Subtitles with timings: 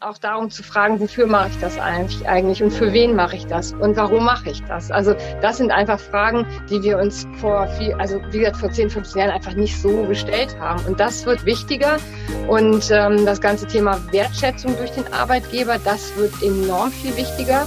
[0.00, 3.46] auch darum zu fragen, wofür mache ich das eigentlich, eigentlich und für wen mache ich
[3.46, 4.90] das und warum mache ich das?
[4.90, 8.90] Also das sind einfach Fragen, die wir uns vor viel, also wie gesagt vor 10,
[8.90, 10.84] 15 Jahren einfach nicht so gestellt haben.
[10.86, 11.98] Und das wird wichtiger
[12.48, 17.66] und ähm, das ganze Thema Wertschätzung durch den Arbeitgeber, das wird enorm viel wichtiger.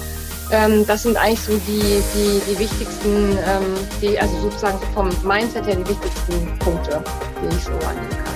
[0.51, 5.65] Ähm, das sind eigentlich so die, die, die wichtigsten, ähm, die, also sozusagen vom Mindset
[5.65, 7.03] her die wichtigsten Punkte,
[7.41, 8.32] die ich so annehmen kann.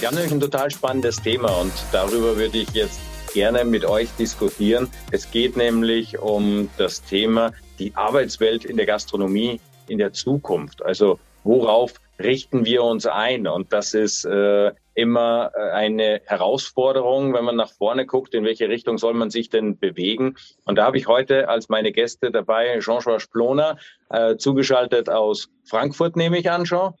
[0.00, 2.98] Wir haben nämlich ein total spannendes Thema und darüber würde ich jetzt
[3.34, 4.88] gerne mit euch diskutieren.
[5.12, 10.82] Es geht nämlich um das Thema die Arbeitswelt in der Gastronomie in der Zukunft.
[10.82, 13.46] Also worauf richten wir uns ein?
[13.46, 18.70] Und das ist äh, immer äh, eine Herausforderung, wenn man nach vorne guckt, in welche
[18.70, 20.36] Richtung soll man sich denn bewegen.
[20.64, 23.76] Und da habe ich heute als meine Gäste dabei Jean-Georges Ploner,
[24.08, 26.94] äh, zugeschaltet aus Frankfurt, nehme ich an, Jean.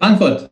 [0.00, 0.50] Frankfurt.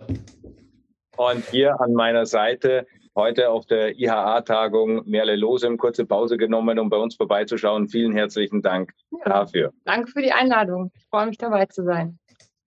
[1.17, 6.89] Und hier an meiner Seite heute auf der IHA-Tagung Merle Losem kurze Pause genommen, um
[6.89, 7.89] bei uns vorbeizuschauen.
[7.89, 9.73] Vielen herzlichen Dank ja, dafür.
[9.85, 10.91] Danke für die Einladung.
[10.97, 12.19] Ich freue mich dabei zu sein.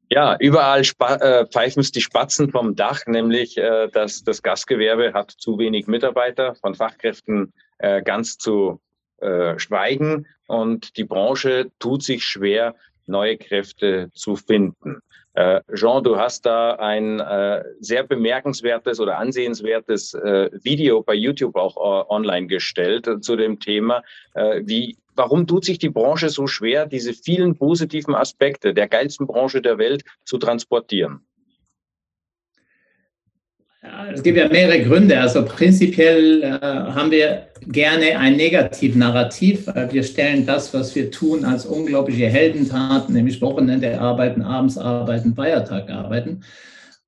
[0.09, 5.31] Ja, überall äh, pfeifen es die Spatzen vom Dach, nämlich äh, dass das Gastgewerbe hat
[5.31, 8.80] zu wenig Mitarbeiter, von Fachkräften äh, ganz zu
[9.17, 12.75] äh, schweigen und die Branche tut sich schwer,
[13.08, 15.02] neue Kräfte zu finden.
[15.36, 21.58] Äh, Jean, du hast da ein äh, sehr bemerkenswertes oder ansehenswertes äh, Video bei YouTube
[21.58, 24.02] auch äh, online gestellt äh, zu dem Thema.
[24.33, 29.28] Äh, wie, warum tut sich die Branche so schwer, diese vielen positiven Aspekte der geilsten
[29.28, 31.26] Branche der Welt zu transportieren?
[34.13, 35.19] Es gibt ja mehrere Gründe.
[35.19, 39.67] Also prinzipiell äh, haben wir gerne ein Negativ-Narrativ.
[39.91, 45.89] Wir stellen das, was wir tun, als unglaubliche Heldentaten, nämlich Wochenende arbeiten, abends arbeiten, Feiertag
[45.89, 46.41] arbeiten.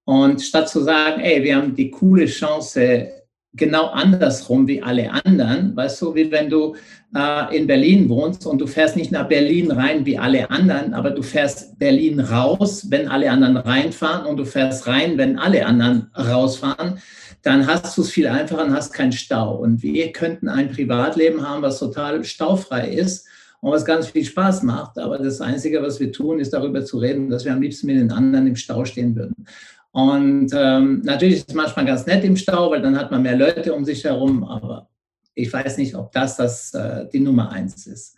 [0.05, 3.09] Und statt zu sagen, ey, wir haben die coole Chance,
[3.53, 6.75] genau andersrum wie alle anderen, weißt du, wie wenn du
[7.15, 11.11] äh, in Berlin wohnst und du fährst nicht nach Berlin rein wie alle anderen, aber
[11.11, 16.11] du fährst Berlin raus, wenn alle anderen reinfahren und du fährst rein, wenn alle anderen
[16.15, 16.99] rausfahren,
[17.41, 19.55] dann hast du es viel einfacher und hast keinen Stau.
[19.55, 23.27] Und wir könnten ein Privatleben haben, was total staufrei ist
[23.61, 24.97] und was ganz viel Spaß macht.
[24.97, 27.97] Aber das Einzige, was wir tun, ist darüber zu reden, dass wir am liebsten mit
[27.97, 29.45] den anderen im Stau stehen würden.
[29.91, 33.35] Und ähm, natürlich ist es manchmal ganz nett im Stau, weil dann hat man mehr
[33.35, 34.89] Leute um sich herum, aber
[35.33, 38.15] ich weiß nicht, ob das, das äh, die Nummer eins ist.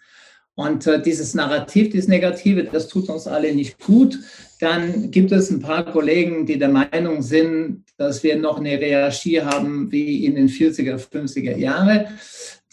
[0.60, 4.20] Und äh, dieses Narrativ, dieses Negative, das tut uns alle nicht gut.
[4.60, 9.42] Dann gibt es ein paar Kollegen, die der Meinung sind, dass wir noch eine Hierarchie
[9.42, 12.08] haben wie in den 40er, 50er Jahre.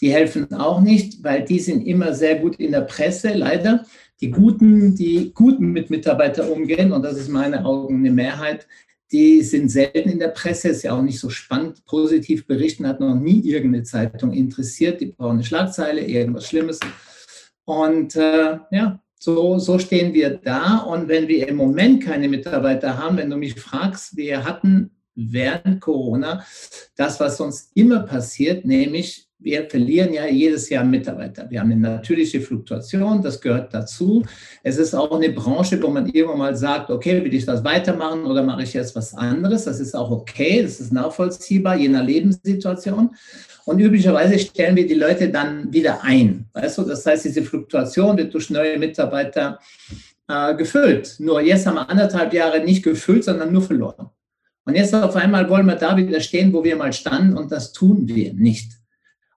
[0.01, 3.85] Die helfen auch nicht, weil die sind immer sehr gut in der Presse, leider.
[4.19, 8.67] Die Guten, die gut mit Mitarbeitern umgehen, und das ist meine Augen eine Mehrheit,
[9.11, 11.85] die sind selten in der Presse, ist ja auch nicht so spannend.
[11.85, 14.99] Positiv berichten hat noch nie irgendeine Zeitung interessiert.
[14.99, 16.79] Die brauchen eine Schlagzeile, irgendwas Schlimmes.
[17.63, 20.77] Und äh, ja, so, so stehen wir da.
[20.79, 25.81] Und wenn wir im Moment keine Mitarbeiter haben, wenn du mich fragst, wir hatten während
[25.81, 26.45] Corona
[26.95, 31.47] das, was sonst immer passiert, nämlich wir verlieren ja jedes Jahr Mitarbeiter.
[31.49, 34.25] Wir haben eine natürliche Fluktuation, das gehört dazu.
[34.63, 38.25] Es ist auch eine Branche, wo man irgendwann mal sagt, okay, will ich das weitermachen
[38.25, 39.65] oder mache ich jetzt was anderes?
[39.65, 43.15] Das ist auch okay, das ist nachvollziehbar, je nach Lebenssituation.
[43.65, 46.45] Und üblicherweise stellen wir die Leute dann wieder ein.
[46.53, 49.59] Weißt du, das heißt, diese Fluktuation wird durch neue Mitarbeiter
[50.27, 51.17] äh, gefüllt.
[51.19, 54.09] Nur jetzt haben wir anderthalb Jahre nicht gefüllt, sondern nur verloren.
[54.67, 57.71] Und jetzt auf einmal wollen wir da wieder stehen, wo wir mal standen und das
[57.71, 58.73] tun wir nicht.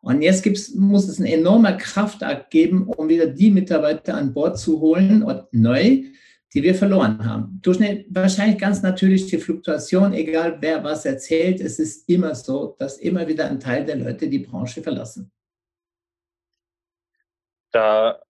[0.00, 4.58] Und jetzt gibt's, muss es ein enormer Kraftakt geben, um wieder die Mitarbeiter an Bord
[4.58, 6.02] zu holen und neu,
[6.52, 7.60] die wir verloren haben.
[7.62, 12.98] Durch eine wahrscheinlich ganz natürliche Fluktuation, egal wer was erzählt, es ist immer so, dass
[12.98, 15.30] immer wieder ein Teil der Leute die Branche verlassen.
[17.70, 18.20] Da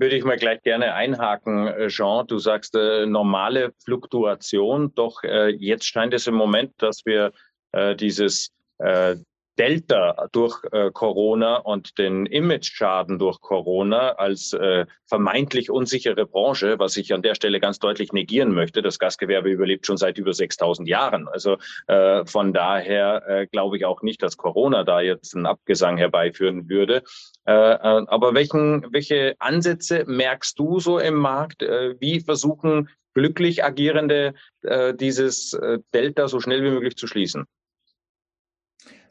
[0.00, 2.26] würde ich mal gleich gerne einhaken, äh, Jean.
[2.26, 7.32] Du sagst äh, normale Fluktuation, doch äh, jetzt scheint es im Moment, dass wir
[7.72, 9.16] äh, dieses äh,
[9.58, 16.96] Delta durch äh, Corona und den Image-Schaden durch Corona als äh, vermeintlich unsichere Branche, was
[16.96, 18.80] ich an der Stelle ganz deutlich negieren möchte.
[18.80, 21.28] Das Gastgewerbe überlebt schon seit über 6000 Jahren.
[21.28, 21.58] Also
[21.88, 26.68] äh, von daher äh, glaube ich auch nicht, dass Corona da jetzt einen Abgesang herbeiführen
[26.68, 27.02] würde.
[27.46, 31.62] Äh, äh, aber welchen, welche Ansätze merkst du so im Markt?
[31.62, 35.58] Äh, wie versuchen glücklich agierende äh, dieses
[35.92, 37.46] Delta so schnell wie möglich zu schließen?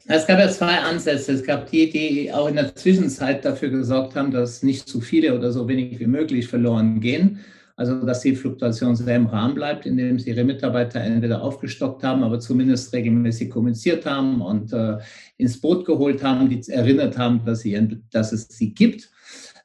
[0.06, 1.32] Es gab ja zwei Ansätze.
[1.32, 5.36] Es gab die, die auch in der Zwischenzeit dafür gesorgt haben, dass nicht zu viele
[5.36, 7.40] oder so wenig wie möglich verloren gehen.
[7.76, 12.22] Also dass die Fluktuation sehr im Rahmen bleibt, indem sie ihre Mitarbeiter entweder aufgestockt haben,
[12.22, 14.98] aber zumindest regelmäßig kommuniziert haben und äh,
[15.38, 17.78] ins Boot geholt haben, die erinnert haben, dass, sie,
[18.10, 19.10] dass es sie gibt.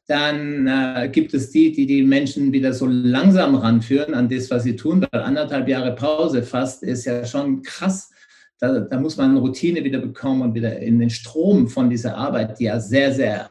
[0.08, 4.64] Dann äh, gibt es die, die die Menschen wieder so langsam ranführen an das, was
[4.64, 8.12] sie tun, weil anderthalb Jahre Pause fast ist ja schon krass
[8.60, 12.60] da, da, muss man Routine wieder bekommen und wieder in den Strom von dieser Arbeit,
[12.60, 13.50] die ja sehr, sehr,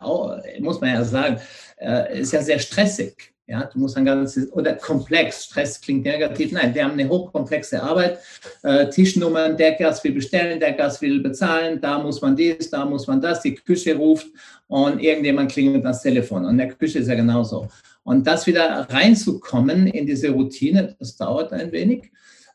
[0.61, 1.39] muss man ja sagen,
[1.79, 3.35] äh, ist ja sehr stressig.
[3.47, 6.53] Ja, du musst ein ganzes, oder komplex, Stress klingt negativ.
[6.53, 8.19] Nein, wir haben eine hochkomplexe Arbeit.
[8.63, 12.87] Äh, Tischnummern, der Gast will bestellen, der Gast will bezahlen, da muss man dies, da
[12.87, 14.29] muss man das, die Küche ruft
[14.67, 16.47] und irgendjemand klingelt das Telefon.
[16.47, 17.69] Und in der Küche ist ja genauso.
[18.03, 22.11] Und das wieder reinzukommen in diese Routine, das dauert ein wenig.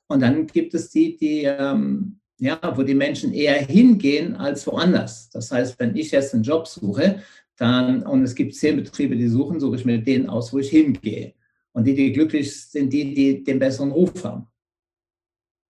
[0.07, 5.29] Und dann gibt es die, die ähm, ja, wo die Menschen eher hingehen als woanders.
[5.29, 7.21] Das heißt, wenn ich jetzt einen Job suche,
[7.57, 10.69] dann, und es gibt zehn Betriebe, die suchen, suche ich mir den aus, wo ich
[10.69, 11.33] hingehe.
[11.73, 14.47] Und die, die glücklich sind, die, die den besseren Ruf haben.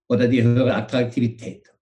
[0.09, 1.73] Oder die höhere Attraktivität.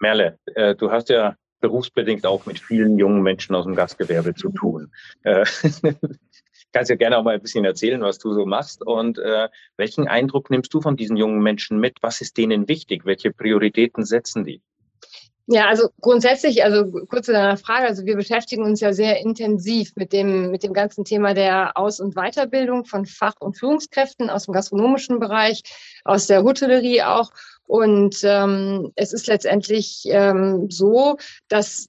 [0.00, 4.50] Merle, äh, du hast ja berufsbedingt auch mit vielen jungen Menschen aus dem Gastgewerbe zu
[4.50, 4.92] tun.
[5.22, 5.44] Äh,
[6.72, 10.08] kannst ja gerne auch mal ein bisschen erzählen, was du so machst und äh, welchen
[10.08, 11.98] Eindruck nimmst du von diesen jungen Menschen mit?
[12.02, 13.04] Was ist denen wichtig?
[13.04, 14.62] Welche Prioritäten setzen die?
[15.50, 19.92] Ja, also grundsätzlich, also kurz zu deiner Frage, also wir beschäftigen uns ja sehr intensiv
[19.96, 24.44] mit dem, mit dem ganzen Thema der Aus- und Weiterbildung von Fach- und Führungskräften aus
[24.44, 25.62] dem gastronomischen Bereich,
[26.04, 27.30] aus der Hotellerie auch.
[27.66, 31.16] Und ähm, es ist letztendlich ähm, so,
[31.48, 31.86] dass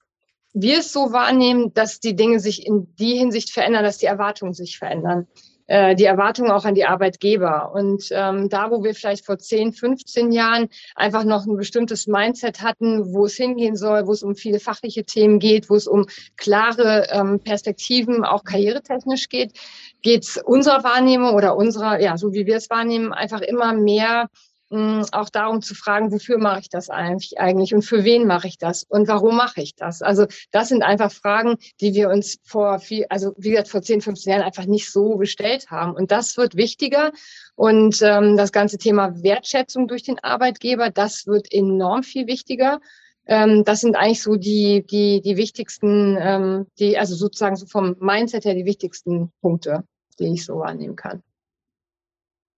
[0.54, 4.54] wir es so wahrnehmen, dass die Dinge sich in die Hinsicht verändern, dass die Erwartungen
[4.54, 5.28] sich verändern.
[5.70, 7.72] Äh, die Erwartungen auch an die Arbeitgeber.
[7.76, 12.64] Und ähm, da, wo wir vielleicht vor 10, 15 Jahren einfach noch ein bestimmtes Mindset
[12.64, 16.08] hatten, wo es hingehen soll, wo es um viele fachliche Themen geht, wo es um
[16.38, 19.54] klare ähm, Perspektiven, auch karrieretechnisch geht,
[20.02, 24.28] geht es unserer Wahrnehmung oder unserer, ja, so wie wir es wahrnehmen, einfach immer mehr
[24.72, 28.84] auch darum zu fragen, wofür mache ich das eigentlich und für wen mache ich das
[28.84, 30.02] und warum mache ich das?
[30.04, 34.02] Also das sind einfach Fragen, die wir uns vor viel, also wie gesagt, vor 10,
[34.02, 35.94] 15 Jahren einfach nicht so gestellt haben.
[35.94, 37.12] Und das wird wichtiger.
[37.56, 42.80] Und ähm, das ganze Thema Wertschätzung durch den Arbeitgeber, das wird enorm viel wichtiger.
[43.26, 47.96] Ähm, das sind eigentlich so die, die, die wichtigsten, ähm, die, also sozusagen so vom
[48.00, 49.84] Mindset her die wichtigsten Punkte,
[50.20, 51.24] die ich so wahrnehmen kann.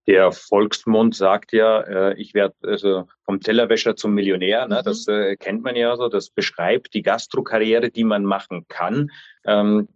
[0.06, 4.66] Der Volksmund sagt ja, äh, ich werde also vom Tellerwäscher zum Millionär.
[4.66, 4.80] Ne?
[4.80, 4.84] Mhm.
[4.84, 6.08] Das äh, kennt man ja so.
[6.08, 9.10] Das beschreibt die Gastrokarriere, die man machen kann.
[9.44, 9.88] Ähm,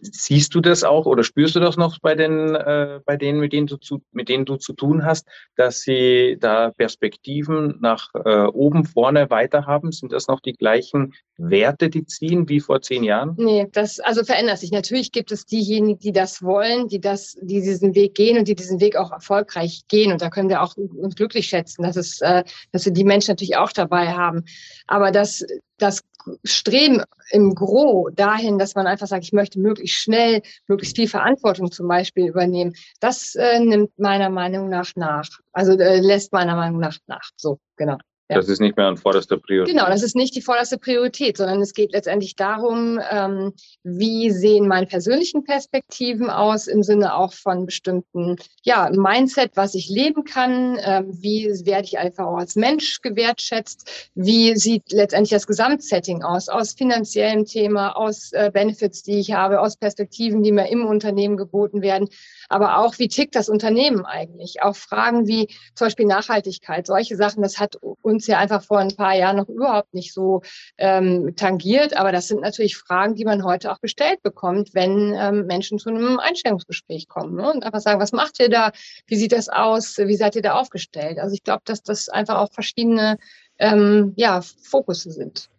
[0.00, 3.52] Siehst du das auch oder spürst du das noch bei den, äh, bei denen, mit
[3.52, 5.26] denen du zu, mit denen du zu tun hast,
[5.56, 9.90] dass sie da Perspektiven nach äh, oben, vorne weiter haben?
[9.90, 13.34] Sind das noch die gleichen Werte, die ziehen wie vor zehn Jahren?
[13.38, 14.70] Nee, das also verändert sich.
[14.70, 18.54] Natürlich gibt es diejenigen, die das wollen, die das, die diesen Weg gehen und die
[18.54, 20.12] diesen Weg auch erfolgreich gehen.
[20.12, 23.32] Und da können wir auch uns glücklich schätzen, dass es, äh, dass wir die Menschen
[23.32, 24.44] natürlich auch dabei haben.
[24.86, 25.44] Aber das,
[25.78, 26.02] das
[26.44, 31.70] Streben im Gro dahin, dass man einfach sagt, ich möchte möglichst schnell, möglichst viel Verantwortung
[31.70, 35.28] zum Beispiel übernehmen, das äh, nimmt meiner Meinung nach nach.
[35.52, 37.30] Also äh, lässt meiner Meinung nach nach.
[37.36, 37.98] So, genau.
[38.30, 38.36] Ja.
[38.36, 39.74] Das ist nicht mehr an vorderster Priorität.
[39.74, 43.54] Genau, das ist nicht die vorderste Priorität, sondern es geht letztendlich darum, ähm,
[43.84, 49.88] wie sehen meine persönlichen Perspektiven aus im Sinne auch von bestimmten ja, Mindset, was ich
[49.88, 55.46] leben kann, ähm, wie werde ich einfach auch als Mensch gewertschätzt, wie sieht letztendlich das
[55.46, 60.68] Gesamtsetting aus, aus finanziellem Thema, aus äh, Benefits, die ich habe, aus Perspektiven, die mir
[60.68, 62.10] im Unternehmen geboten werden,
[62.48, 64.62] aber auch, wie tickt das Unternehmen eigentlich?
[64.62, 68.96] Auch Fragen wie zum Beispiel Nachhaltigkeit, solche Sachen, das hat uns ja einfach vor ein
[68.96, 70.42] paar Jahren noch überhaupt nicht so
[70.78, 71.96] ähm, tangiert.
[71.96, 75.90] Aber das sind natürlich Fragen, die man heute auch gestellt bekommt, wenn ähm, Menschen zu
[75.90, 77.52] einem Einstellungsgespräch kommen ne?
[77.52, 78.72] und einfach sagen, was macht ihr da?
[79.06, 79.98] Wie sieht das aus?
[79.98, 81.18] Wie seid ihr da aufgestellt?
[81.18, 83.18] Also ich glaube, dass das einfach auch verschiedene
[83.58, 85.50] ähm, ja, Fokusse sind.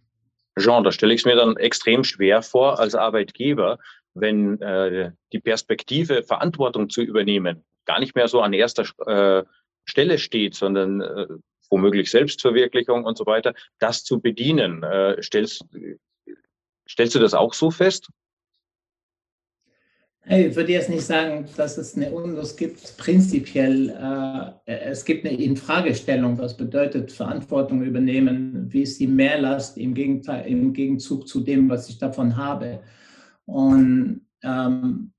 [0.57, 3.79] Jean, da stelle ich es mir dann extrem schwer vor als Arbeitgeber,
[4.21, 9.43] wenn äh, die Perspektive, Verantwortung zu übernehmen, gar nicht mehr so an erster äh,
[9.85, 11.27] Stelle steht, sondern äh,
[11.69, 14.83] womöglich Selbstverwirklichung und so weiter, das zu bedienen.
[14.83, 15.65] Äh, stellst,
[16.87, 18.09] stellst du das auch so fest?
[20.31, 22.97] Ich würde jetzt nicht sagen, dass es eine Unlust gibt.
[22.97, 23.89] Prinzipiell,
[24.65, 30.45] äh, es gibt eine Infragestellung, was bedeutet Verantwortung übernehmen, wie ist die Mehrlast im, Gegenteil,
[30.47, 32.81] im Gegenzug zu dem, was ich davon habe.
[33.49, 35.11] Und ähm,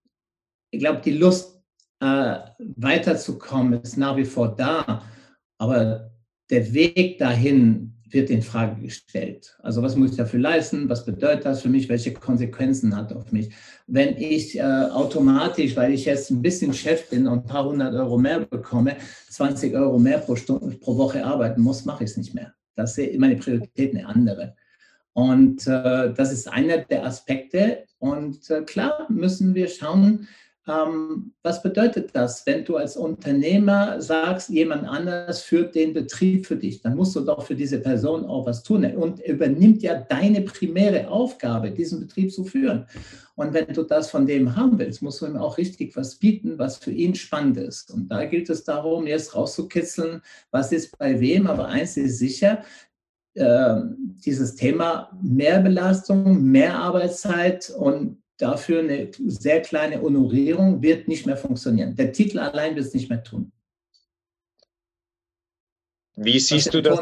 [0.71, 1.61] ich glaube, die Lust
[2.01, 5.03] äh, weiterzukommen ist nach wie vor da,
[5.59, 6.13] aber
[6.49, 9.57] der Weg dahin wird in Frage gestellt.
[9.63, 10.89] Also was muss ich dafür leisten?
[10.89, 11.89] Was bedeutet das für mich?
[11.89, 13.51] Welche Konsequenzen hat auf mich?
[13.87, 17.95] Wenn ich äh, automatisch, weil ich jetzt ein bisschen Chef bin und ein paar hundert
[17.95, 18.97] Euro mehr bekomme,
[19.29, 22.53] 20 Euro mehr pro Stunde pro Woche arbeiten muss, mache ich es nicht mehr.
[22.75, 24.57] Das ist meine Priorität eine andere.
[25.13, 27.85] Und äh, das ist einer der Aspekte.
[28.01, 30.27] Und äh, klar müssen wir schauen,
[30.67, 36.57] ähm, was bedeutet das, wenn du als Unternehmer sagst, jemand anders führt den Betrieb für
[36.57, 36.83] dich?
[36.83, 41.09] Dann musst du doch für diese Person auch was tun und übernimmt ja deine primäre
[41.09, 42.87] Aufgabe, diesen Betrieb zu führen.
[43.37, 46.59] Und wenn du das von dem haben willst, musst du ihm auch richtig was bieten,
[46.59, 47.91] was für ihn spannend ist.
[47.91, 51.47] Und da gilt es darum, jetzt rauszukitzeln, was ist bei wem.
[51.47, 52.63] Aber eins ist sicher,
[53.35, 53.77] äh,
[54.25, 61.95] dieses Thema Mehrbelastung, mehr Arbeitszeit und dafür eine sehr kleine Honorierung wird nicht mehr funktionieren.
[61.97, 63.53] Der Titel allein wird es nicht mehr tun.
[66.17, 67.01] Wie siehst du das?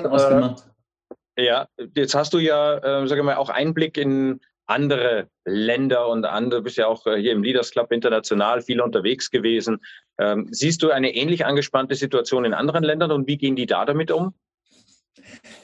[1.37, 6.25] Äh, ja, jetzt hast du ja, äh, sage mal, auch Einblick in andere Länder und
[6.27, 9.79] andere, bist ja auch äh, hier im Leaders Club international viel unterwegs gewesen.
[10.19, 13.85] Ähm, siehst du eine ähnlich angespannte Situation in anderen Ländern und wie gehen die da
[13.87, 14.35] damit um?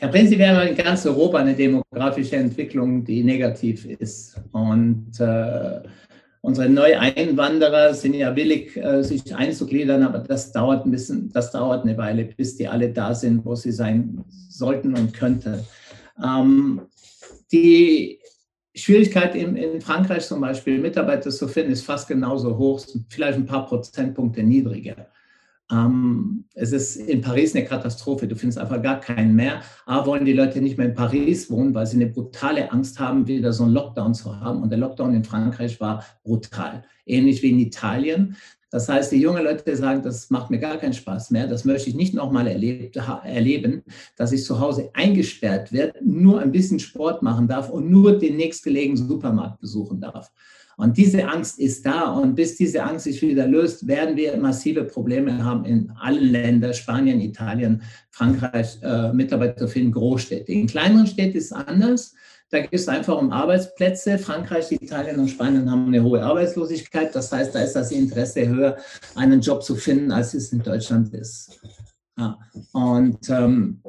[0.01, 4.41] Prinzipiell haben wir in ganz Europa eine demografische Entwicklung, die negativ ist.
[4.53, 5.81] Und äh,
[6.41, 11.85] unsere Neueinwanderer sind ja willig, äh, sich einzugliedern, aber das dauert ein bisschen, das dauert
[11.85, 15.61] eine Weile, bis die alle da sind, wo sie sein sollten und könnten.
[16.23, 16.83] Ähm,
[17.53, 18.19] die
[18.75, 23.47] Schwierigkeit in, in, Frankreich zum Beispiel, Mitarbeiter zu finden, ist fast genauso hoch, vielleicht ein
[23.47, 25.07] paar Prozentpunkte niedriger.
[25.75, 28.29] Ähm, es ist in Paris eine Katastrophe.
[28.29, 29.63] Du findest einfach gar keinen mehr.
[29.87, 33.27] A, wollen die Leute nicht mehr in Paris wohnen, weil sie eine brutale Angst haben,
[33.27, 34.63] wieder so einen Lockdown zu haben.
[34.63, 36.85] Und der Lockdown in Frankreich war brutal.
[37.07, 38.37] Ähnlich wie in Italien.
[38.75, 41.47] Das heißt, die jungen Leute sagen, das macht mir gar keinen Spaß mehr.
[41.47, 43.85] Das möchte ich nicht nochmal erleben,
[44.17, 48.37] dass ich zu Hause eingesperrt werde, nur ein bisschen Sport machen darf und nur den
[48.37, 50.33] nächstgelegenen Supermarkt besuchen darf.
[50.77, 52.15] Und diese Angst ist da.
[52.15, 56.75] Und bis diese Angst sich wieder löst, werden wir massive Probleme haben in allen Ländern,
[56.75, 60.51] Spanien, Italien, Frankreich, äh, Mitarbeiter finden Großstädte.
[60.51, 62.17] In kleineren Städten ist es anders.
[62.55, 64.17] Da geht es einfach um Arbeitsplätze.
[64.17, 67.13] Frankreich, Italien und Spanien haben eine hohe Arbeitslosigkeit.
[67.13, 68.77] Das heißt, da ist das Interesse höher,
[69.17, 71.61] einen Job zu finden, als es in Deutschland ist.
[72.17, 72.39] Ja.
[72.73, 73.83] Und ähm,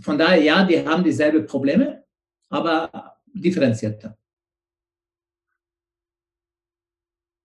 [0.00, 2.02] von daher, ja, die haben dieselbe Probleme,
[2.48, 4.16] aber differenzierter.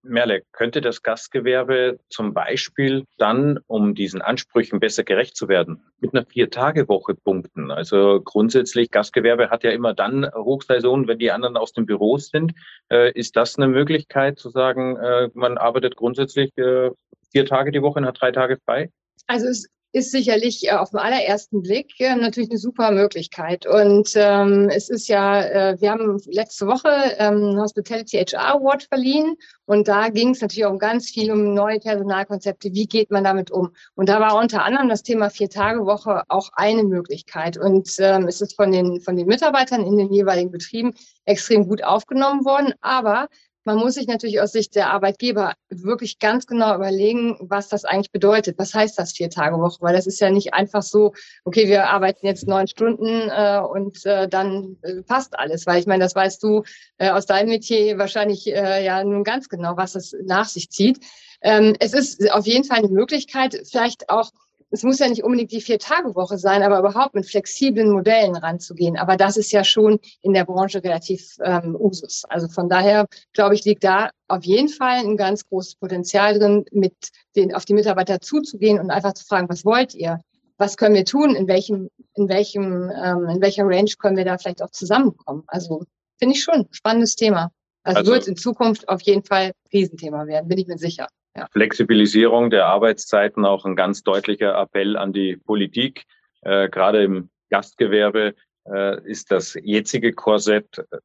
[0.04, 6.14] Merle, könnte das Gastgewerbe zum Beispiel dann, um diesen Ansprüchen besser gerecht zu werden, mit
[6.14, 7.72] einer Vier-Tage-Woche punkten?
[7.72, 12.54] Also grundsätzlich, Gastgewerbe hat ja immer dann Hochsaison, wenn die anderen aus dem Büro sind.
[12.90, 16.92] Äh, ist das eine Möglichkeit zu sagen, äh, man arbeitet grundsätzlich äh,
[17.32, 18.90] vier Tage die Woche und hat drei Tage frei?
[19.28, 23.66] Also es ist sicherlich äh, auf den allerersten Blick äh, natürlich eine super Möglichkeit.
[23.66, 29.38] Und ähm, es ist ja, äh, wir haben letzte Woche ähm, Hospitality HR Award verliehen
[29.66, 32.74] und da ging es natürlich auch ganz viel um neue Personalkonzepte.
[32.74, 33.72] Wie geht man damit um?
[33.94, 37.58] Und da war unter anderem das Thema Vier-Tage-Woche auch eine Möglichkeit.
[37.58, 40.94] Und ähm, es ist von den, von den Mitarbeitern in den jeweiligen Betrieben
[41.26, 42.74] extrem gut aufgenommen worden.
[42.82, 43.28] Aber
[43.66, 48.12] man muss sich natürlich aus Sicht der Arbeitgeber wirklich ganz genau überlegen, was das eigentlich
[48.12, 48.58] bedeutet.
[48.58, 49.78] Was heißt das vier Tage Woche?
[49.82, 51.14] Weil das ist ja nicht einfach so,
[51.46, 55.66] okay, wir arbeiten jetzt neun Stunden äh, und äh, dann äh, passt alles.
[55.66, 56.64] Weil ich meine, das weißt du
[56.98, 61.00] äh, aus deinem Metier wahrscheinlich äh, ja nun ganz genau, was es nach sich zieht.
[61.42, 64.32] Ähm, es ist auf jeden Fall eine Möglichkeit, vielleicht auch
[64.74, 68.98] es muss ja nicht unbedingt die Vier-Tage-Woche sein, aber überhaupt mit flexiblen Modellen ranzugehen.
[68.98, 72.24] Aber das ist ja schon in der Branche relativ ähm, Usus.
[72.28, 76.66] Also von daher, glaube ich, liegt da auf jeden Fall ein ganz großes Potenzial drin,
[76.72, 76.96] mit
[77.36, 80.20] den, auf die Mitarbeiter zuzugehen und einfach zu fragen, was wollt ihr?
[80.58, 81.36] Was können wir tun?
[81.36, 85.44] In welchem, in welchem, ähm, in welcher Range können wir da vielleicht auch zusammenkommen?
[85.46, 85.84] Also
[86.18, 87.52] finde ich schon ein spannendes Thema.
[87.84, 91.10] Also, also wird in Zukunft auf jeden Fall Riesenthema werden, bin ich mir sicher.
[91.52, 96.06] Flexibilisierung der Arbeitszeiten auch ein ganz deutlicher Appell an die Politik.
[96.42, 98.36] Äh, gerade im Gastgewerbe
[98.66, 100.98] äh, ist das jetzige Korsett äh,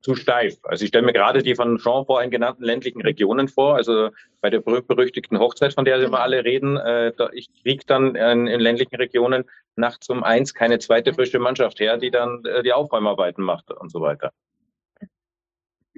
[0.00, 0.58] zu steif.
[0.62, 4.50] Also ich stelle mir gerade die von Jean vorhin genannten ländlichen Regionen vor, also bei
[4.50, 8.60] der berüchtigten Hochzeit, von der wir immer alle reden, äh, ich kriege dann in, in,
[8.60, 9.44] ländlichen Regionen
[9.76, 13.90] nachts um eins keine zweite frische Mannschaft her, die dann äh, die Aufräumarbeiten macht und
[13.90, 14.32] so weiter.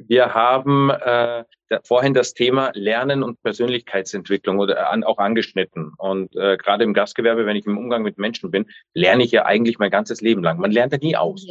[0.09, 1.45] Wir haben äh,
[1.85, 5.93] vorhin das Thema Lernen und Persönlichkeitsentwicklung oder an, auch angeschnitten.
[5.97, 9.45] Und äh, gerade im Gastgewerbe, wenn ich im Umgang mit Menschen bin, lerne ich ja
[9.45, 10.59] eigentlich mein ganzes Leben lang.
[10.59, 11.47] Man lernt ja nie aus.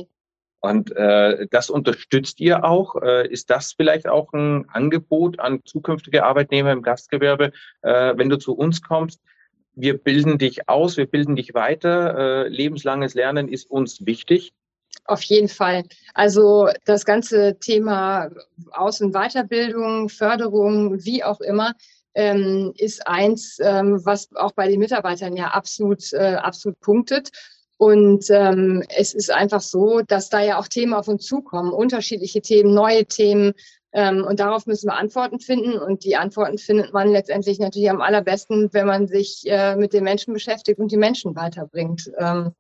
[0.62, 3.02] Und äh, das unterstützt ihr auch.
[3.02, 7.52] Äh, ist das vielleicht auch ein Angebot an zukünftige Arbeitnehmer im Gastgewerbe,
[7.82, 9.22] äh, wenn du zu uns kommst?
[9.80, 12.46] wir bilden dich aus, wir bilden dich weiter.
[12.46, 14.54] Äh, lebenslanges Lernen ist uns wichtig.
[15.06, 15.84] Auf jeden Fall.
[16.14, 18.30] Also das ganze Thema
[18.72, 21.74] Aus- und Weiterbildung, Förderung, wie auch immer,
[22.14, 27.30] ähm, ist eins, ähm, was auch bei den Mitarbeitern ja absolut, äh, absolut punktet.
[27.78, 32.42] Und ähm, es ist einfach so, dass da ja auch Themen auf uns zukommen, unterschiedliche
[32.42, 33.54] Themen, neue Themen,
[33.92, 35.78] ähm, und darauf müssen wir Antworten finden.
[35.80, 40.04] Und die Antworten findet man letztendlich natürlich am allerbesten, wenn man sich äh, mit den
[40.04, 42.12] Menschen beschäftigt und die Menschen weiterbringt.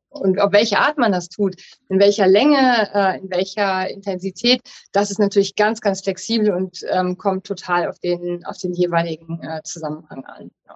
[0.10, 1.56] Und auf welche Art man das tut,
[1.88, 4.62] in welcher Länge, äh, in welcher Intensität,
[4.92, 9.42] das ist natürlich ganz, ganz flexibel und ähm, kommt total auf den, auf den jeweiligen
[9.44, 10.52] äh, Zusammenhang an.
[10.68, 10.76] Ja.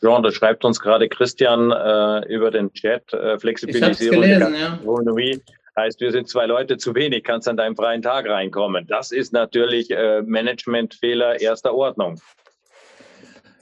[0.00, 5.40] Jean, da schreibt uns gerade Christian äh, über den Chat, äh, Flexibilisierung gelesen, der Gastronomie.
[5.46, 5.54] Ja.
[5.76, 8.86] Heißt, wir sind zwei Leute zu wenig, kannst an deinem freien Tag reinkommen.
[8.86, 12.20] Das ist natürlich äh, Managementfehler erster Ordnung.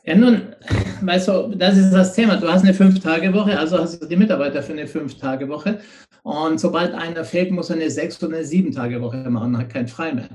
[0.05, 0.57] Ja, nun,
[1.01, 2.37] weißt du, das ist das Thema.
[2.37, 5.79] Du hast eine Fünf-Tage-Woche, also hast du die Mitarbeiter für eine Fünf-Tage-Woche.
[6.25, 10.13] Und sobald einer fehlt, muss er eine Sechs- oder eine Sieben-Tage-Woche machen, hat kein Frei
[10.13, 10.29] mehr.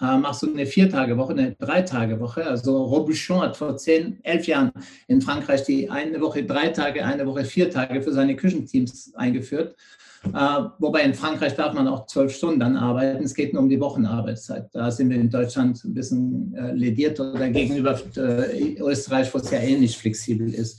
[0.00, 2.44] Äh, machst du eine Vier-Tage-Woche, eine Drei-Tage-Woche.
[2.44, 4.72] Also Robuchon hat vor zehn, elf Jahren
[5.06, 9.76] in Frankreich die eine Woche drei Tage, eine Woche vier Tage für seine Küchenteams eingeführt.
[10.24, 13.24] Äh, wobei in Frankreich darf man auch zwölf Stunden dann arbeiten.
[13.24, 14.68] Es geht nur um die Wochenarbeitszeit.
[14.72, 19.50] Da sind wir in Deutschland ein bisschen äh, lediert oder gegenüber äh, Österreich, wo es
[19.50, 20.78] ja ähnlich flexibel ist.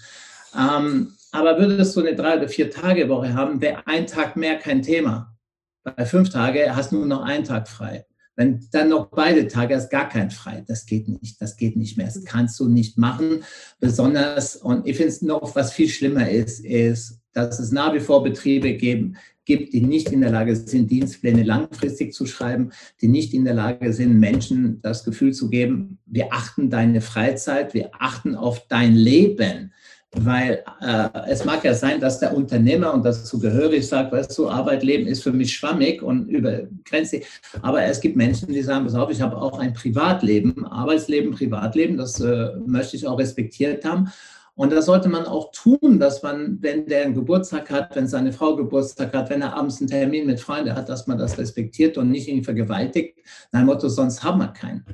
[0.56, 4.56] Ähm, aber würdest du eine drei- oder vier Tage Woche haben, wäre ein Tag mehr
[4.56, 5.36] kein Thema.
[5.84, 8.06] Bei fünf Tagen hast du nur noch einen Tag frei.
[8.36, 10.64] Wenn dann noch beide Tage hast, gar kein frei.
[10.68, 11.40] Das geht nicht.
[11.42, 12.08] Das geht nicht mehr.
[12.08, 13.44] Das kannst du nicht machen.
[13.80, 18.00] Besonders, und ich finde es noch, was viel schlimmer ist, ist, dass es nach wie
[18.00, 22.72] vor Betriebe geben, gibt, die nicht in der Lage sind, Dienstpläne langfristig zu schreiben,
[23.02, 27.74] die nicht in der Lage sind, Menschen das Gefühl zu geben, wir achten deine Freizeit,
[27.74, 29.74] wir achten auf dein Leben.
[30.16, 34.38] Weil äh, es mag ja sein, dass der Unternehmer, und dazu gehöre ich, sagt, weißt
[34.38, 37.26] du, Arbeit, Leben ist für mich schwammig und übergrenzlich.
[37.64, 41.98] Aber es gibt Menschen, die sagen, pass auf, ich habe auch ein Privatleben, Arbeitsleben, Privatleben,
[41.98, 44.12] das äh, möchte ich auch respektiert haben.
[44.56, 48.32] Und das sollte man auch tun, dass man, wenn der einen Geburtstag hat, wenn seine
[48.32, 51.98] Frau Geburtstag hat, wenn er abends einen Termin mit Freunden hat, dass man das respektiert
[51.98, 53.18] und nicht ihn vergewaltigt.
[53.52, 54.86] Nach Motto, sonst haben wir keinen.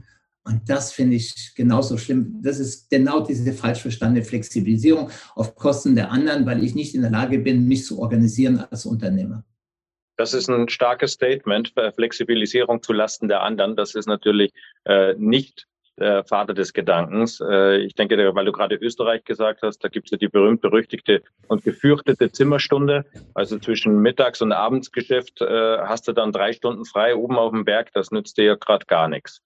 [0.43, 2.39] Und das finde ich genauso schlimm.
[2.41, 7.01] Das ist genau diese falsch verstandene Flexibilisierung auf Kosten der anderen, weil ich nicht in
[7.01, 9.43] der Lage bin, mich zu organisieren als Unternehmer.
[10.17, 13.75] Das ist ein starkes Statement, Flexibilisierung zu Lasten der anderen.
[13.77, 14.51] Das ist natürlich
[14.83, 15.65] äh, nicht
[15.99, 17.39] der Vater des Gedankens.
[17.41, 21.21] Äh, ich denke, weil du gerade Österreich gesagt hast, da gibt es ja die berühmt-berüchtigte
[21.47, 23.05] und gefürchtete Zimmerstunde.
[23.33, 27.65] Also zwischen Mittags- und Abendsgeschäft äh, hast du dann drei Stunden frei oben auf dem
[27.65, 27.91] Berg.
[27.93, 29.41] Das nützt dir ja gerade gar nichts.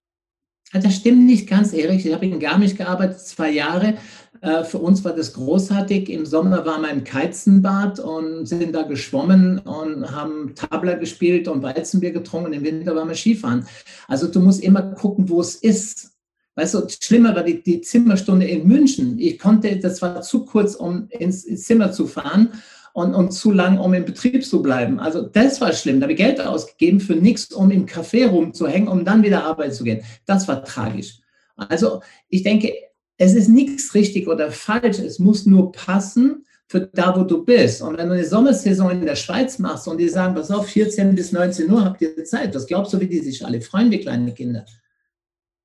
[0.72, 2.06] Das stimmt nicht ganz, Ehrlich.
[2.06, 3.94] Ich habe in Garmisch gearbeitet, zwei Jahre.
[4.40, 6.08] Äh, für uns war das großartig.
[6.10, 11.62] Im Sommer waren wir im Keizenbad und sind da geschwommen und haben Tabla gespielt und
[11.62, 12.52] Weizenbier getrunken.
[12.52, 13.66] Im Winter waren wir Skifahren.
[14.08, 16.10] Also du musst immer gucken, wo es ist.
[16.56, 19.18] Weißt du, schlimmer war die, die Zimmerstunde in München.
[19.18, 22.50] Ich konnte, das war zu kurz, um ins Zimmer zu fahren
[22.94, 25.00] und, und zu lang, um im Betrieb zu bleiben.
[25.00, 25.98] Also das war schlimm.
[25.98, 29.72] Da habe ich Geld ausgegeben für nichts, um im Café rumzuhängen, um dann wieder arbeiten
[29.72, 30.04] zu gehen.
[30.26, 31.18] Das war tragisch.
[31.56, 32.72] Also ich denke,
[33.16, 35.00] es ist nichts richtig oder falsch.
[35.00, 37.82] Es muss nur passen für da, wo du bist.
[37.82, 41.16] Und wenn du eine Sommersaison in der Schweiz machst und die sagen, pass auf, 14
[41.16, 44.00] bis 19 Uhr habt ihr Zeit, was glaubst du, wie die sich alle freuen, wie
[44.00, 44.64] kleine Kinder?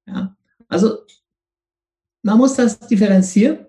[0.07, 0.35] Ja,
[0.67, 0.97] also
[2.23, 3.68] man muss das differenzieren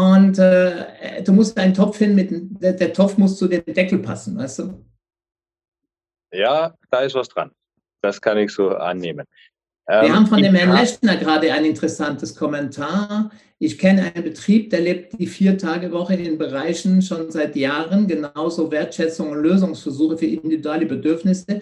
[0.00, 3.98] und äh, du musst einen Topf finden, mit, der, der Topf muss zu dem Deckel
[3.98, 4.84] passen, weißt du?
[6.32, 7.50] Ja, da ist was dran.
[8.00, 9.26] Das kann ich so annehmen.
[9.86, 13.30] Wir ähm, haben von dem Herrn Leschner gerade ein interessantes Kommentar.
[13.58, 19.30] Ich kenne einen Betrieb, der lebt die Vier-Tage-Woche in Bereichen schon seit Jahren, genauso Wertschätzung
[19.30, 21.60] und Lösungsversuche für individuelle Bedürfnisse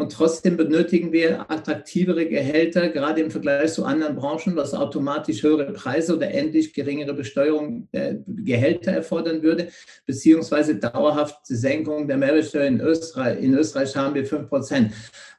[0.00, 5.72] und trotzdem benötigen wir attraktivere Gehälter, gerade im Vergleich zu anderen Branchen, was automatisch höhere
[5.72, 9.68] Preise oder endlich geringere Besteuerung der Gehälter erfordern würde,
[10.06, 13.42] beziehungsweise dauerhafte Senkung der Mehrwertsteuer in Österreich.
[13.42, 14.92] In Österreich haben wir 5 Prozent.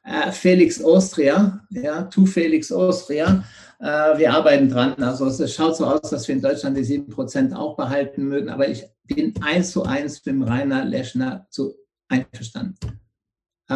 [0.04, 3.44] Äh, Felix Austria, ja, tu Felix Austria,
[3.80, 4.94] äh, wir arbeiten dran.
[5.02, 8.48] Also es schaut so aus, dass wir in Deutschland die 7 Prozent auch behalten mögen,
[8.48, 11.74] aber ich bin eins zu eins mit Rainer Leschner zu
[12.08, 13.01] einverstanden.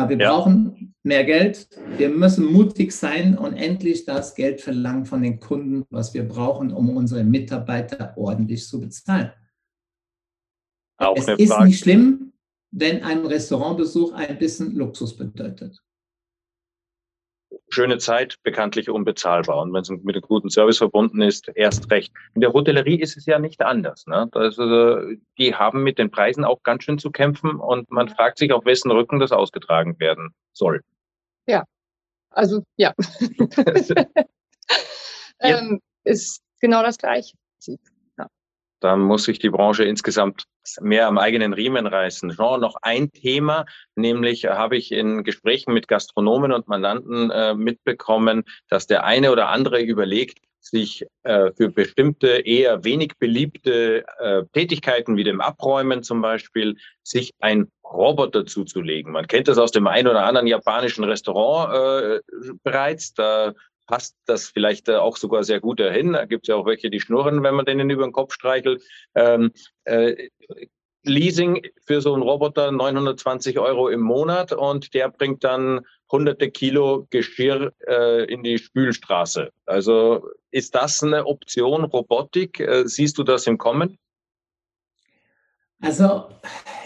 [0.09, 0.31] Wir ja.
[0.31, 1.69] brauchen mehr Geld.
[1.97, 6.73] Wir müssen mutig sein und endlich das Geld verlangen von den Kunden, was wir brauchen,
[6.73, 9.33] um unsere Mitarbeiter ordentlich zu bezahlen.
[10.99, 11.69] Auch es ist Frage.
[11.69, 12.33] nicht schlimm,
[12.71, 15.83] wenn ein Restaurantbesuch ein bisschen Luxus bedeutet.
[17.69, 19.61] Schöne Zeit bekanntlich unbezahlbar.
[19.63, 22.13] Und wenn es mit einem guten Service verbunden ist, erst recht.
[22.35, 24.07] In der Hotellerie ist es ja nicht anders.
[24.07, 24.29] Ne?
[24.33, 25.01] Also,
[25.39, 28.65] die haben mit den Preisen auch ganz schön zu kämpfen und man fragt sich, auf
[28.65, 30.83] wessen Rücken das ausgetragen werden soll.
[31.47, 31.65] Ja,
[32.31, 32.93] also ja.
[35.41, 37.37] ähm, ist genau das Gleiche.
[38.81, 40.45] Da muss sich die Branche insgesamt
[40.81, 42.31] mehr am eigenen Riemen reißen.
[42.31, 48.45] Jean, noch ein Thema, nämlich habe ich in Gesprächen mit Gastronomen und Mandanten äh, mitbekommen,
[48.69, 50.39] dass der eine oder andere überlegt,
[50.71, 57.33] sich äh, für bestimmte eher wenig beliebte äh, Tätigkeiten wie dem Abräumen zum Beispiel, sich
[57.39, 59.13] ein Roboter zuzulegen.
[59.13, 62.21] Man kennt das aus dem einen oder anderen japanischen Restaurant äh,
[62.65, 63.15] bereits.
[63.15, 63.55] Da
[63.87, 66.13] passt das vielleicht äh, auch sogar sehr gut dahin.
[66.13, 68.83] Da gibt es ja auch welche, die schnurren, wenn man denen über den Kopf streichelt.
[69.15, 69.53] Ähm,
[69.85, 70.29] äh,
[71.07, 77.07] Leasing für so einen Roboter 920 Euro im Monat und der bringt dann hunderte Kilo
[77.11, 79.51] Geschirr äh, in die Spülstraße.
[79.67, 82.61] Also ist das eine Option, Robotik?
[82.61, 83.99] Äh, siehst du das im Kommen?
[85.81, 86.25] Also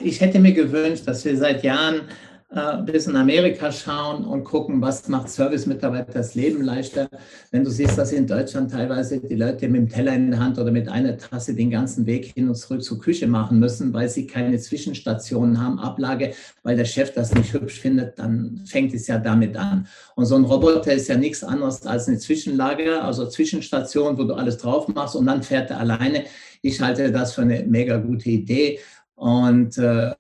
[0.01, 2.09] ich hätte mir gewünscht, dass wir seit Jahren
[2.53, 7.09] äh, bis in Amerika schauen und gucken, was macht Service-Mitarbeiter das Leben leichter.
[7.53, 10.59] Wenn du siehst, dass in Deutschland teilweise die Leute mit dem Teller in der Hand
[10.59, 14.09] oder mit einer Tasse den ganzen Weg hin und zurück zur Küche machen müssen, weil
[14.09, 16.33] sie keine Zwischenstationen haben, Ablage,
[16.65, 19.87] weil der Chef das nicht hübsch findet, dann fängt es ja damit an.
[20.17, 24.35] Und so ein Roboter ist ja nichts anderes als eine Zwischenlage, also Zwischenstation, wo du
[24.35, 26.25] alles drauf machst und dann fährt er alleine.
[26.63, 28.81] Ich halte das für eine mega gute Idee.
[29.21, 30.15] Und äh,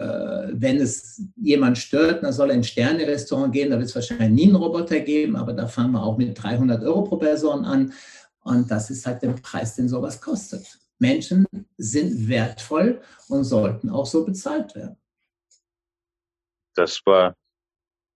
[0.52, 3.70] wenn es jemand stört, dann soll er in Sterne-Restaurant gehen.
[3.70, 6.82] Da wird es wahrscheinlich nie einen Roboter geben, aber da fangen wir auch mit 300
[6.82, 7.94] Euro pro Person an.
[8.42, 10.78] Und das ist halt der Preis, den sowas kostet.
[10.98, 11.46] Menschen
[11.78, 14.98] sind wertvoll und sollten auch so bezahlt werden.
[16.74, 17.34] Das war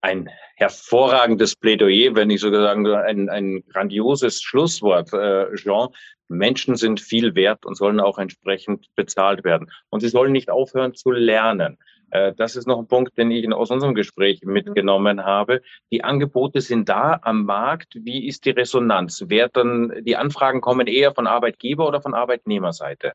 [0.04, 5.88] ein hervorragendes Plädoyer, wenn ich sogar sagen ein, ein grandioses Schlusswort, äh, Jean.
[6.28, 9.70] Menschen sind viel wert und sollen auch entsprechend bezahlt werden.
[9.90, 11.78] Und sie sollen nicht aufhören zu lernen.
[12.10, 14.52] Äh, das ist noch ein Punkt, den ich aus unserem Gespräch mhm.
[14.52, 15.62] mitgenommen habe.
[15.90, 17.94] Die Angebote sind da am Markt.
[17.94, 19.24] Wie ist die Resonanz?
[19.28, 23.12] Werden die Anfragen kommen eher von Arbeitgeber oder von Arbeitnehmerseite?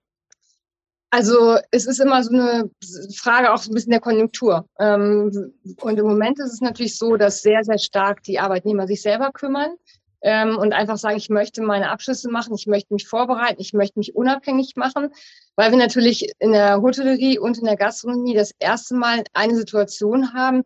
[1.11, 2.69] Also es ist immer so eine
[3.15, 4.67] Frage auch so ein bisschen der Konjunktur.
[4.79, 9.01] Ähm, und im Moment ist es natürlich so, dass sehr, sehr stark die Arbeitnehmer sich
[9.01, 9.71] selber kümmern
[10.21, 13.97] ähm, und einfach sagen, ich möchte meine Abschlüsse machen, ich möchte mich vorbereiten, ich möchte
[13.97, 15.09] mich unabhängig machen,
[15.55, 20.33] weil wir natürlich in der Hotellerie und in der Gastronomie das erste Mal eine Situation
[20.33, 20.63] haben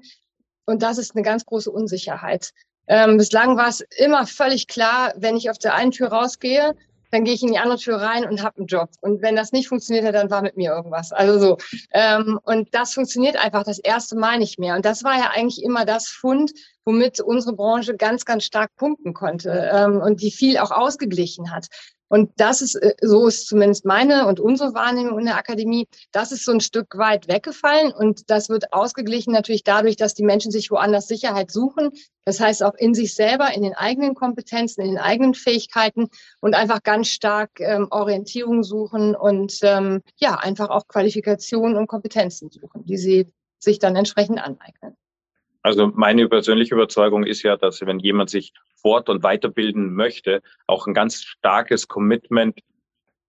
[0.66, 2.52] und das ist eine ganz große Unsicherheit.
[2.88, 6.76] Ähm, bislang war es immer völlig klar, wenn ich auf der einen Tür rausgehe,
[7.14, 8.90] dann gehe ich in die andere Tür rein und habe einen Job.
[9.00, 11.12] Und wenn das nicht funktioniert dann war mit mir irgendwas.
[11.12, 11.58] Also so.
[11.92, 14.76] Ähm, und das funktioniert einfach das erste Mal nicht mehr.
[14.76, 16.52] Und das war ja eigentlich immer das Fund,
[16.86, 21.68] womit unsere Branche ganz, ganz stark punkten konnte ähm, und die viel auch ausgeglichen hat.
[22.14, 26.32] Und das ist, äh, so ist zumindest meine und unsere Wahrnehmung in der Akademie, das
[26.32, 30.52] ist so ein Stück weit weggefallen und das wird ausgeglichen natürlich dadurch, dass die Menschen
[30.52, 31.90] sich woanders Sicherheit suchen.
[32.24, 36.54] Das heißt auch in sich selber, in den eigenen Kompetenzen, in den eigenen Fähigkeiten und
[36.54, 42.86] einfach ganz stark ähm, Orientierung suchen und ähm, ja, einfach auch Qualifikationen und Kompetenzen suchen,
[42.86, 44.96] die sie sich dann entsprechend aneignen.
[45.64, 50.88] Also meine persönliche Überzeugung ist ja, dass wenn jemand sich fort- und weiterbilden möchte, auch
[50.88, 52.60] ein ganz starkes Commitment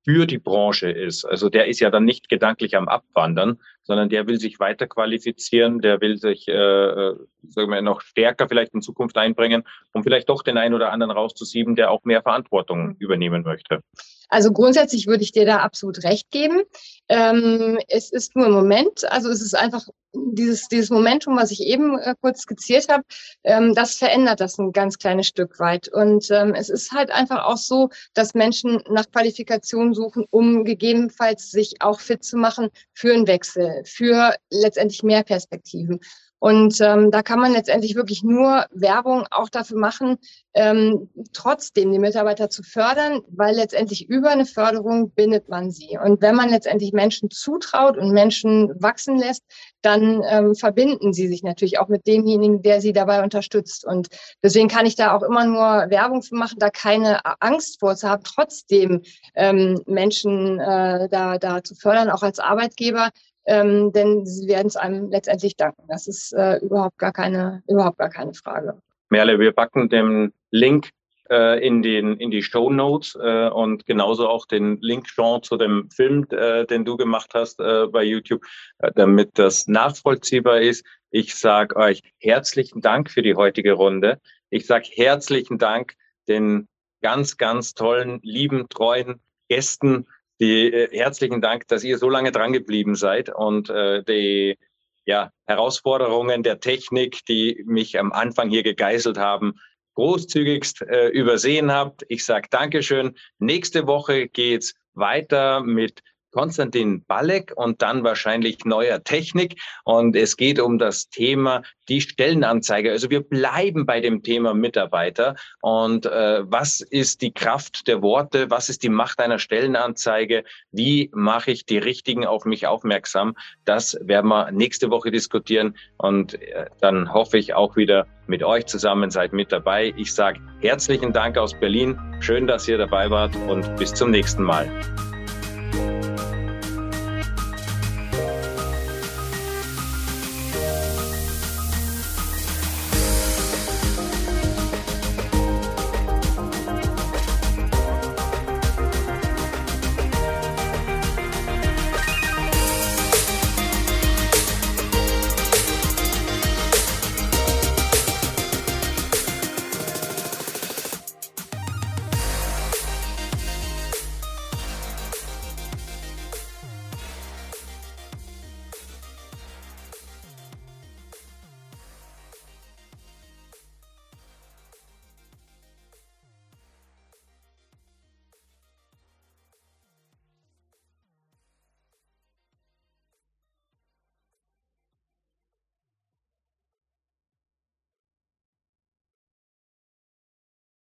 [0.05, 1.25] für die Branche ist.
[1.25, 5.79] Also der ist ja dann nicht gedanklich am Abwandern, sondern der will sich weiter qualifizieren,
[5.81, 10.43] der will sich, äh, sagen wir, noch stärker vielleicht in Zukunft einbringen, um vielleicht doch
[10.43, 13.81] den einen oder anderen rauszusieben, der auch mehr Verantwortung übernehmen möchte.
[14.29, 16.63] Also grundsätzlich würde ich dir da absolut recht geben.
[17.09, 21.61] Ähm, es ist nur ein Moment, also es ist einfach dieses, dieses Momentum, was ich
[21.61, 23.05] eben äh, kurz skizziert habe,
[23.43, 25.89] ähm, das verändert das ein ganz kleines Stück weit.
[25.89, 31.51] Und ähm, es ist halt einfach auch so, dass Menschen nach Qualifikation suchen, um gegebenenfalls
[31.51, 36.01] sich auch fit zu machen für einen Wechsel, für letztendlich mehr Perspektiven.
[36.45, 40.19] Und ähm, da kann man letztendlich wirklich nur Werbung auch dafür machen,
[40.53, 45.99] ähm, trotzdem die Mitarbeiter zu fördern, weil letztendlich über eine Förderung bindet man sie.
[45.99, 49.43] Und wenn man letztendlich Menschen zutraut und Menschen wachsen lässt,
[49.81, 53.87] dann ähm, verbinden sie sich natürlich auch mit demjenigen, der sie dabei unterstützt.
[53.87, 54.09] Und
[54.43, 58.07] deswegen kann ich da auch immer nur Werbung für machen, da keine Angst vor zu
[58.07, 59.01] haben, trotzdem
[59.35, 63.09] ähm, Menschen äh, da, da zu fördern, auch als Arbeitgeber,
[63.47, 65.85] ähm, denn sie werden es einem letztendlich danken.
[65.89, 68.79] Das ist äh, überhaupt gar keine, überhaupt gar keine Frage.
[69.11, 70.91] Merle, wir packen den Link
[71.31, 75.57] äh, in, den, in die Show Notes äh, und genauso auch den Link, Jean, zu
[75.57, 78.43] dem Film, äh, den du gemacht hast äh, bei YouTube,
[78.79, 80.85] äh, damit das nachvollziehbar ist.
[81.11, 84.21] Ich sage euch herzlichen Dank für die heutige Runde.
[84.51, 85.95] Ich sage herzlichen Dank
[86.29, 86.69] den
[87.03, 90.07] ganz, ganz tollen, lieben, treuen Gästen.
[90.41, 94.59] Die äh, herzlichen Dank, dass ihr so lange dran geblieben seid und äh, die
[95.07, 99.55] ja, Herausforderungen der Technik, die mich am Anfang hier gegeißelt haben,
[99.95, 102.05] großzügigst äh, übersehen habt.
[102.09, 103.17] Ich sage Dankeschön.
[103.39, 106.03] Nächste Woche geht's weiter mit
[106.35, 109.61] Konstantin Balek und dann wahrscheinlich neuer Technik.
[109.85, 112.91] Und es geht um das Thema die Stellenanzeige.
[112.91, 115.37] Also wir bleiben bei dem Thema Mitarbeiter.
[115.61, 118.51] Und äh, was ist die Kraft der Worte?
[118.51, 120.45] Was ist die Macht einer Stellenanzeige?
[120.73, 123.37] Wie mache ich die Richtigen auf mich aufmerksam?
[123.65, 125.77] Das werden wir nächste Woche diskutieren.
[125.99, 129.95] Und äh, dann hoffe ich auch wieder mit euch zusammen seid mit dabei.
[129.97, 131.97] Ich sage herzlichen Dank aus Berlin.
[132.21, 134.69] Schön, dass ihr dabei wart und bis zum nächsten Mal.